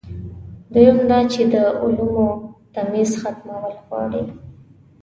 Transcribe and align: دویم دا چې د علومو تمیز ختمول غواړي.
دویم 0.73 0.99
دا 1.09 1.19
چې 1.31 1.41
د 1.53 1.55
علومو 1.81 2.27
تمیز 2.73 3.11
ختمول 3.21 3.75
غواړي. 3.85 4.23